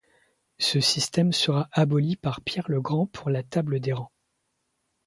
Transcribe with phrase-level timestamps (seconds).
[0.57, 4.09] Ce système sera aboli par Pierre le Grand pour la Table des Rangs.